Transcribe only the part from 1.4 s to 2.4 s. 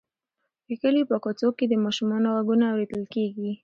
کې د ماشومانو